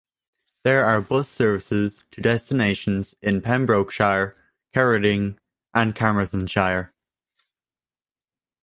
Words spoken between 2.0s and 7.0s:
to destinations in Pembrokeshire, Ceredigion and Carmarthenshire.